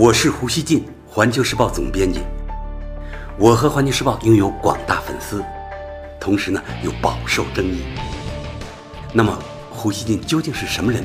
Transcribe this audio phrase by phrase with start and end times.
[0.00, 2.20] 我是胡锡进，环球时报总编辑。
[3.36, 5.44] 我和环球时报拥有广大粉丝，
[6.20, 7.82] 同时呢又饱受争议。
[9.12, 9.36] 那么，
[9.68, 11.04] 胡锡进究竟是什么人？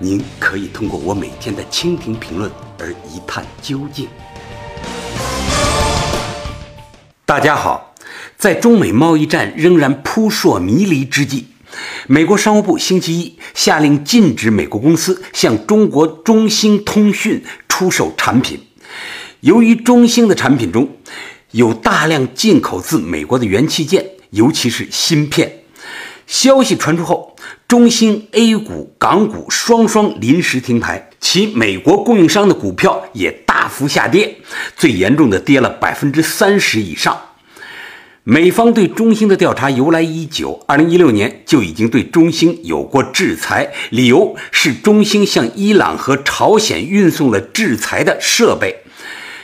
[0.00, 4.08] 您可以通过我每天的蜻蜓评论而一探究竟。
[7.24, 7.94] 大家好，
[8.36, 11.46] 在中美贸易战仍然扑朔迷离之际，
[12.06, 18.58] 美国商务部星期一下令禁止美国公司向中国中兴通讯出售产品。
[19.40, 20.96] 由于中兴的产品中
[21.52, 25.62] 有大量进口自美国的元器件，尤其是芯片。
[26.26, 27.34] 消息传出后，
[27.66, 34.36] 中兴 A 股、港股双双临时停牌，其美国供应商的股票也大幅下跌，
[34.76, 37.20] 最严重的跌了百分之三十以上。
[38.24, 48.82] 美方对中兴的调查由来已久，二零一六年就已经对中兴有过制裁，理由是中兴向伊朗和朝鲜运送了制裁的设备。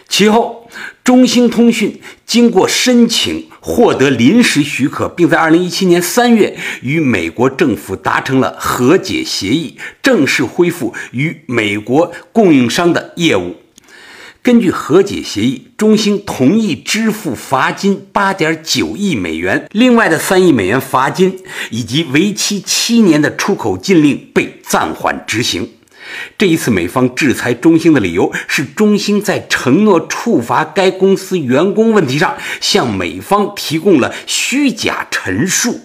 [0.08, 0.68] 其后，
[1.02, 13.56] 中兴通讯经过申请获得临时许可，并在2017年3月与美国政府达成了和解协议，正式恢复与美国供应商的业务。
[14.46, 21.36] 根据和解协议，中兴同意支付罚金8.9亿美元，另外的3亿美元罚金
[21.70, 25.68] 以及为期七年的出口禁令被暂缓执行。
[26.38, 35.80] 这一次，美方制裁中兴的理由是，中兴在承诺处罚该公司员工问题上，向美方提供了虚假陈述。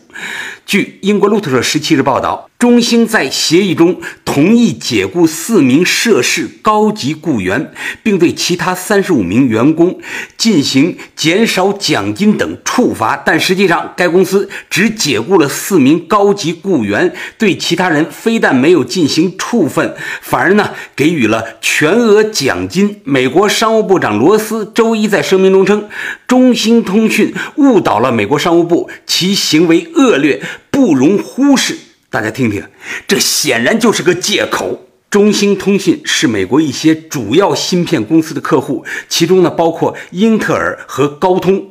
[0.72, 10.00] 据英国路透社十七日报道，中兴在协议中同意解雇四名涉事高级雇员，并对其他三十五名员工
[10.38, 23.02] 进行减少奖金等处罚，但实际上该公司只解雇了四名高级雇员，对其他人非但没有进行处分，反而呢给予了全额奖金。
[23.04, 25.90] 美国商务部长罗斯周一在声明中称，
[26.26, 30.42] 中兴通讯误导了美国商务部，其行为恶劣。
[30.70, 31.78] 不容忽视，
[32.10, 32.64] 大家听听，
[33.08, 34.88] 这显然就是个借口。
[35.10, 41.68] 中兴通讯是美国一些主要芯片公司的客户，其中呢包括英特尔和高通。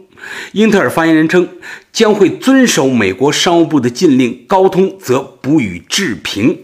[0.53, 1.49] 英特尔发言人称
[1.91, 6.59] 将会遵守美国商务部的禁令，高通则不予置评。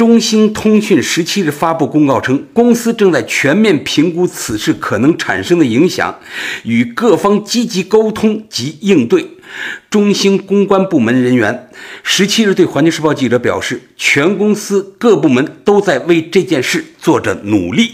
[0.00, 6.18] 中兴通讯十七日发布公告称，公司正在全面评估此事可能产生的影响，
[6.62, 9.32] 与各方积极沟通及应对。
[9.90, 11.68] 中兴公关部门人员
[12.02, 17.90] 十七日对环球时报记者表示，全公司各部门都在为这件事做着努力。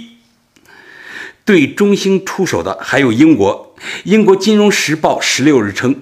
[1.44, 3.74] 对中兴出手的还有英国。
[4.04, 5.94] 英国金融时报十六日称，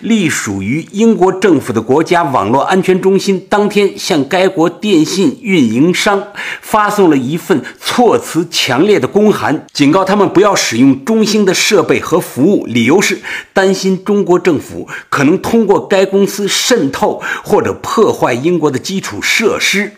[0.00, 6.28] 隶属于英国政府的国家网络安全中心当天向该国电信运营商
[6.60, 13.20] 发送了一份措辞强烈的公函，警告他们不要使用中兴的设备和服务，理由是
[13.52, 19.92] 担心中国政府可能通过该公司渗透或者破坏英国的基础设施。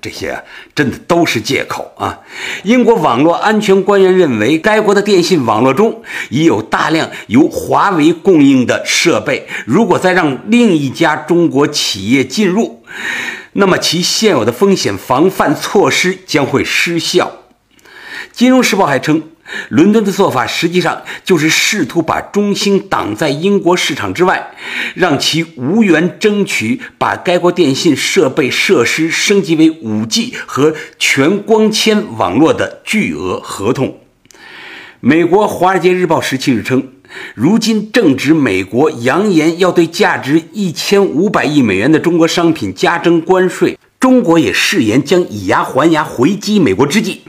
[0.00, 0.42] 这些
[0.74, 2.20] 真的都是借口啊！
[2.64, 12.82] 英国网络安全官员认为，该国的电信网络中已有大量由华为供应的设备，如果再让另一家中国企业进入，
[13.52, 17.32] 那么其现有的风险防范措施将会失效。
[18.32, 19.22] 金融时报还称。
[19.68, 24.50] 伦敦的做法实际上就是试图把中兴挡在英国市场之外，
[24.94, 34.00] 让其无缘争取把该国电信设备设施升级为 5G 和全光纤网络的巨额合同。
[35.00, 36.88] 美国《华尔街日报》十七日称，
[37.34, 43.78] 如今正值美国扬言要对价值一千五百亿美元的中国商品加征关税。
[43.98, 47.22] 中国也誓言将以牙还牙回击美国之际，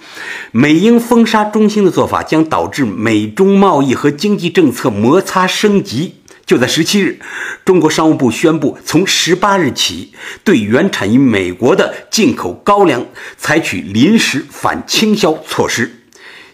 [0.52, 6.16] 美英封杀中兴的做法将导致美中贸易和经济政策摩擦升级。
[6.46, 7.20] 就在十七日，
[7.66, 10.14] 中国商务部宣布，从十八日起，
[10.46, 13.06] 对原产于美国的进口高粱
[13.38, 16.04] 采取临时反倾销措施。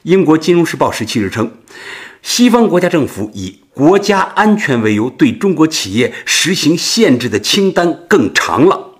[0.01, 1.51] 英国《金融时报》十七日称，
[2.23, 8.92] 西方国家政府以国家安全为由对中国企业实行限制的清单更长了。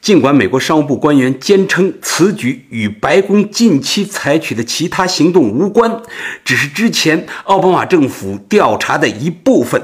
[0.00, 6.00] 尽管美国商务部官员坚称此举与白宫近期采取的其他行动无关，
[6.42, 9.82] 只是之前奥巴马政府调查的一部分，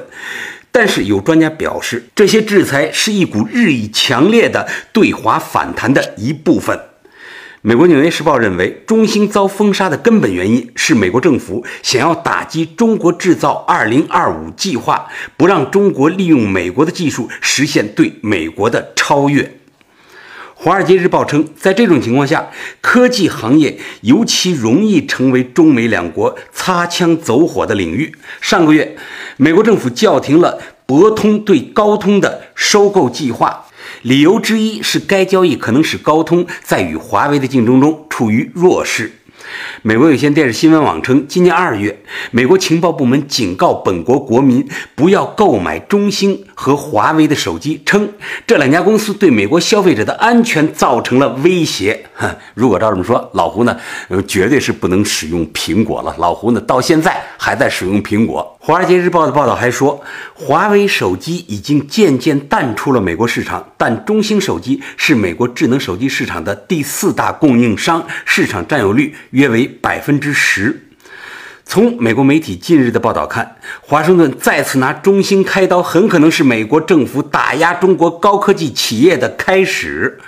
[0.72, 6.80] 但是有专家表示，这些制裁是一股日益强烈的对华反弹的一部分。
[7.60, 19.42] 美国《纽约时报》认为，中兴遭封杀的根本原因是美国政府想要打击“中国制造 2025” 计划，不让中国利用美国的技术实现对美国的超越。
[20.58, 22.48] 《华尔街日报》称，在这种情况下，
[22.80, 28.14] 科技行业尤其容易成为中美两国擦枪走火的领域。
[28.40, 28.96] 上个月，
[29.36, 33.66] 美国政府叫停了博通对高通的收购计划，
[34.00, 39.12] 理由之一是该交易可能使高通在与华为的竞争中处于弱势。
[39.82, 48.08] 美国有线电视新闻网称，今年二月，美国情报部门警告本国国民不要购买中兴和华为的手机，称
[48.46, 52.04] 这两家公司对美国消费者的安全造成了威胁。
[52.54, 53.76] 如果照这么说，老胡呢，
[54.08, 56.14] 呃，绝对是不能使用苹果了。
[56.18, 58.55] 老胡呢，到现在还在使用苹果。
[58.66, 60.02] 《华尔街日报》的报道还说，
[60.34, 70.88] 华为手机已经渐渐淡出了美国市场，但中兴手机是美国智能手机市场的第四大供应商，市场占有率约为百分之十。
[71.64, 80.18] 从美国媒体近日的报道看，华盛顿再次拿中兴开刀，很可能是美国政府打压中国高科技企业的开始。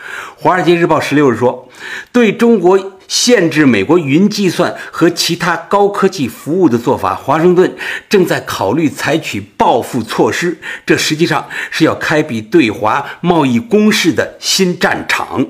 [0.41, 1.69] 《华尔街日报》十六日说，
[2.13, 2.93] 对中国。
[3.09, 7.75] 限制美国云计算和其他高科技服务的做法，华盛顿
[8.09, 10.59] 正在考虑采取报复措施。
[10.87, 15.47] 这实际上是要开辟对华贸易攻势的新战场。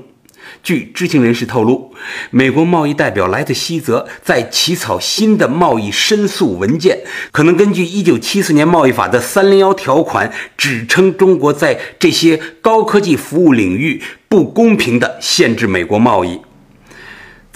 [0.62, 1.94] 据知情人士透露，
[2.30, 6.98] 美国贸易代表莱特希泽在起草新的贸易申诉文件，
[7.30, 16.40] 可能根据1974年贸易法的301条款，指称中国在这些高科技服务领域不公平地限制美国贸易。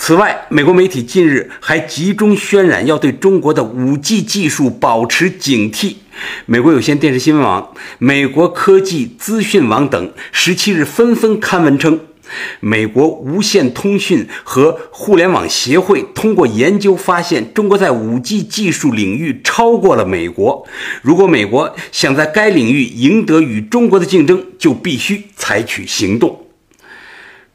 [0.05, 5.95] 此外，美国媒体近日还集中渲染要对中国的 5G 技术保持警惕。
[6.45, 12.01] 美国有线电视新闻网、美国科技资讯网等十七日纷纷刊文称，
[12.59, 20.67] 美国无线通讯和互联网协会通过研究发现，中国在 5G 技术领域超过了美国。
[21.03, 26.41] 如果美国想在该领域赢得与中国的竞争，就必须采取行动。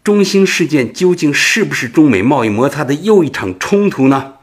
[0.07, 4.35] 中兴事件究竟是不是中美贸易摩擦的又一场冲突呢？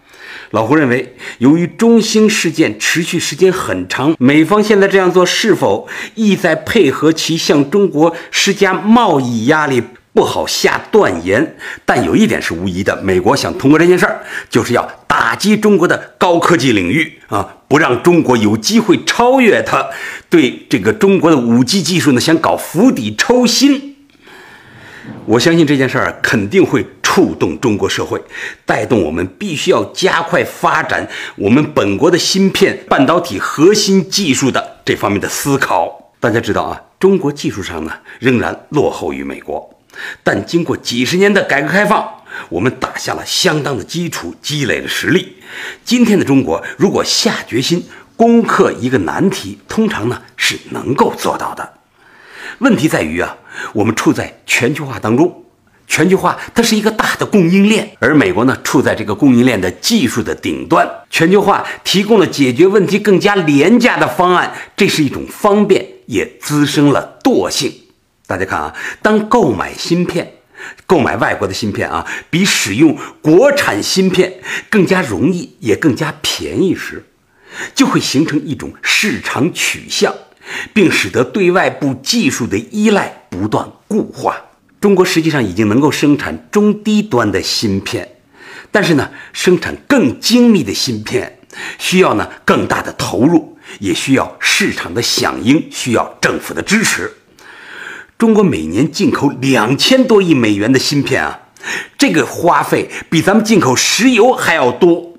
[0.50, 9.82] 老胡认为，由于中兴事件持续时间很长，美方现在这样做是否意在配合其向中国施加贸易压力，
[10.12, 11.56] 不好下断言。
[11.86, 14.20] 但有一点是无疑的，美国想通过这件事儿，
[14.50, 19.88] 就是要打击中国的高科技领域啊，不让中国有机会超越它。
[20.28, 23.93] 对这个中国的五 G 技术呢，想搞釜底抽薪。
[25.26, 28.22] 我相信这件事儿肯定会触动中国社会，
[28.66, 36.12] 带动我们必须要加快发展我们本国的芯片、半导体核心技术的这方面的思考。
[36.20, 39.78] 大家知道啊，中国技术上呢仍然落后于美国，
[40.22, 42.06] 但经过几十年的改革开放，
[42.48, 45.36] 我们打下了相当的基础，积累了实力。
[45.84, 47.86] 今天的中国如果下决心
[48.16, 51.74] 攻克一个难题，通常呢是能够做到的。
[52.58, 53.36] 问题在于啊。
[53.72, 55.44] 我们处在全球化当中，
[55.86, 60.88] 全球化它是一个大的供应链，而美国呢处在这个供应链的技术的顶端。
[61.08, 67.72] 全球化提供了解决问题更加廉价的方案，这是一种方便，也滋生了惰性。
[68.26, 70.32] 大家看啊，当购买芯片、
[70.86, 77.04] 购买外国的芯片啊，比使用国产芯片更加容易，也更加便宜时，
[77.74, 80.12] 就会形成一种市场取向。
[80.72, 84.36] 并使得对外部技术的依赖不断固化。
[84.80, 88.16] 中国实际上已经能够生产中低端的芯片，
[88.70, 91.38] 但是呢，生产更精密的芯片
[91.78, 97.10] 需要呢更大的投入，也需要市场的响应，需要政府的支持。
[98.18, 101.40] 中国每年进口两千多亿美元的芯片啊，
[101.96, 105.13] 这个花费比咱们进口石油还要多。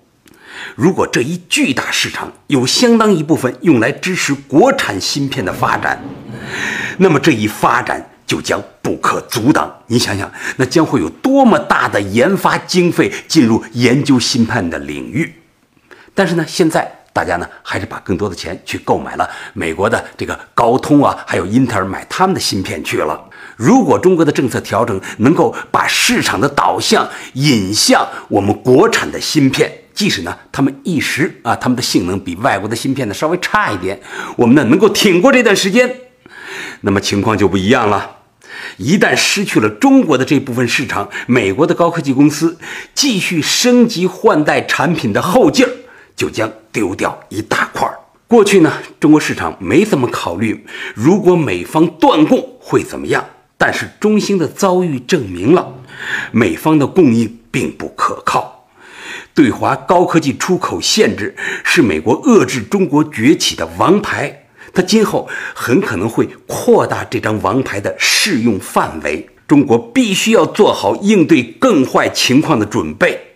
[0.75, 5.97] 如果这一巨大市场有相当一部分用来支持国产芯片的发展，
[6.97, 9.73] 那么这一发展就将不可阻挡。
[9.87, 15.33] 你想想，那将会有多么大的研发经费进入研究芯片的领域？
[16.13, 23.29] 但是呢，现在大家呢还是把更多的钱去购买了美国的这个高通啊，还有英特尔买他们的芯片去了。
[23.55, 33.99] 如果中国的政策调整能够把市场的导向引向我们国产的芯片，即使呢，他们一时啊，他们的性能比外国的芯片呢稍微差一点，
[34.35, 35.89] 我们呢能够挺过这段时间，
[36.81, 38.17] 那么情况就不一样了。
[38.77, 42.57] 一旦失去了中国的这部分市场，美国的高科技公司
[42.93, 45.71] 继续升级换代产品的后劲儿
[46.15, 47.97] 就将丢掉一大块儿。
[48.27, 53.23] 过去呢，中国市场没怎么考虑，如果美方断供会怎么样？
[53.57, 55.73] 但是中兴的遭遇证明了，
[56.31, 58.54] 美方的供应并不可靠。
[59.35, 69.29] 对华高科技出口限制是美国遏制中国崛起的王牌，它今后很可能会扩大这张王牌的适用范围。
[69.45, 73.35] 中国必须要做好应对更坏情况的准备。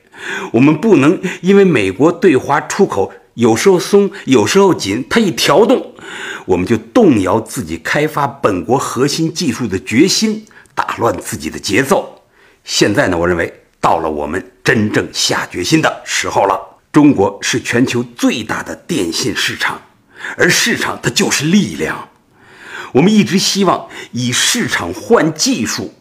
[0.54, 5.94] 我们不能因为美国对华出口有时候松，有时候紧，它一调动，
[6.46, 12.24] 我们就动摇自己开发本国核心技术的决心，打乱自己的节奏。
[12.64, 16.80] 现在呢，我认为到了我们真正下决心的时候了。
[16.92, 19.82] 中国是全球最大的电信市场，
[20.38, 22.10] 而市场它就是力量。
[22.94, 25.94] 我们一直希望以市场换技术，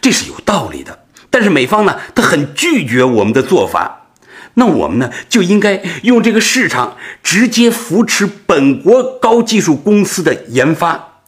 [0.00, 1.06] 这是有道理的。
[1.28, 4.06] 但是美方呢，他很拒绝我们的做法。
[4.54, 11.22] 那我们呢，就应该用这个市场直接扶持本国高技术公司的研发。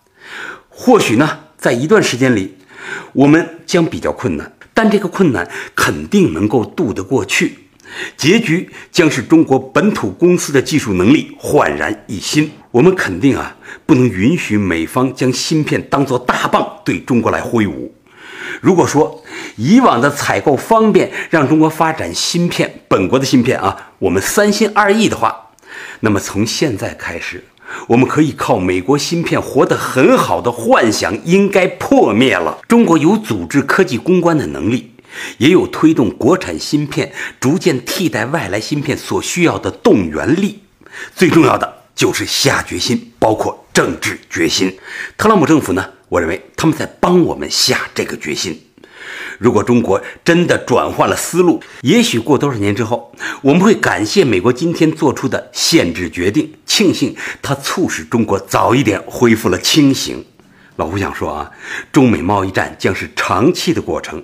[0.68, 2.58] 或许呢，在一段时间里，
[3.12, 5.46] 我们将比较困难，但这个困难
[5.76, 7.58] 肯定能够渡得过去。
[8.16, 12.50] 结局将是中国本土公司的技术能力焕然一新。
[12.70, 17.94] 我们肯定啊，不能允许美方将芯片当作大棒对中国来挥舞。
[18.62, 19.22] 如果说
[19.56, 25.50] 以往的采购方便让中国发展芯片，本国的芯片啊，我们三心二意的话，
[26.00, 27.44] 那么从现在开始，
[27.88, 32.58] 我们可以靠美国芯片活得很好的幻想应该破灭了。
[32.68, 34.92] 中国有组织科技攻关的能力。
[35.38, 37.10] 也有推动国产芯片
[37.40, 40.60] 逐渐替代外来芯片所需要的动员力，
[41.16, 44.78] 最重要的就是下决心，包括政治决心。
[45.16, 48.69] 特朗普政府呢，我认为他们在帮我们下这个决心。
[49.38, 60.24] 如果中国真的转换了思路，也许过多少年之后，我们会感谢美国今天做出的限制决定，庆幸它促使中国早一点恢复了清醒。
[60.76, 61.50] 老胡想说啊，
[61.92, 64.22] 中美贸易战将是长期的过程。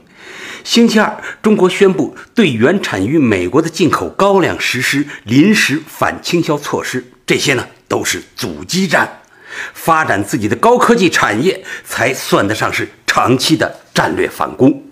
[0.65, 7.13] 星期二，中国宣布对原产于美国的进口高粱实施临时反倾销措施。
[7.27, 9.21] 这些呢都是阻击战，
[9.75, 14.85] 发展自己的高科技产业才算得上是长期的战略反攻。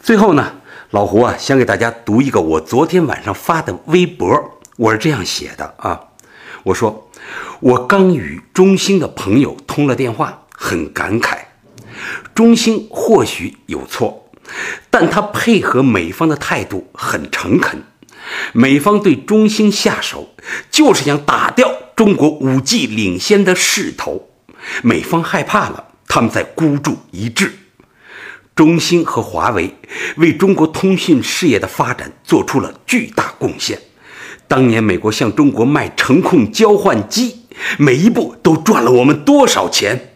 [0.00, 0.52] 最后呢，
[0.90, 6.00] 老胡啊，想给大家读一个我昨天晚上发的微博，我是这样写的啊，
[6.62, 7.10] 我说
[7.58, 11.38] 我刚与中兴的朋友通了电话，很感慨，
[12.32, 14.30] 中兴或许有错。
[14.88, 17.82] 但他配合美方的态度很诚恳，
[18.52, 20.32] 美方对中兴下手
[20.70, 24.28] 就是想打掉中国五 G 领先的势头，
[24.84, 27.50] 美方害怕了，他们在孤注一掷。
[28.54, 29.74] 中兴和华为
[30.18, 33.80] 为中国通讯事业的发展做出了巨大贡献。
[34.46, 37.46] 当年美国向中国卖程控交换机，
[37.78, 40.12] 每一步都赚了我们多少钱？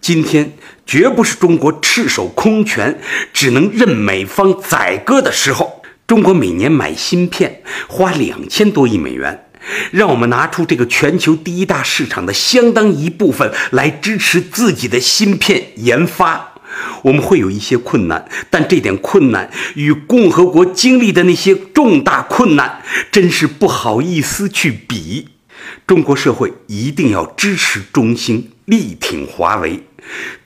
[0.00, 0.54] 今天。
[0.84, 2.98] 绝不是中国赤手空拳，
[3.34, 5.82] 只能任美方宰割的时候。
[6.06, 9.47] 中国每年买芯片花两千多亿美元，
[9.90, 16.54] 让我们拿出这个全球第一大市场的相当一部分来支持自己的芯片研发。
[17.02, 25.28] 我们会有一些困难，但这点困难与共和国经历的那些重大困难，真是不好意思去比。
[25.86, 29.82] 中国社会一定要支持中兴，力挺华为。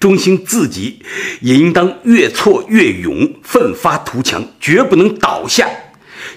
[0.00, 1.02] 中兴自己
[1.40, 5.68] 也应当越挫越勇，奋发图强，绝不能倒下。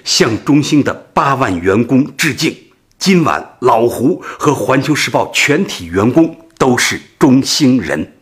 [0.04, 2.56] 向中兴的八万员工致敬。
[2.98, 8.14] 今晚老胡和环球时报全体员工都是中兴人。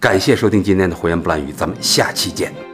[0.00, 2.71] 感谢收听今天的胡言不乱语，咱们下期见。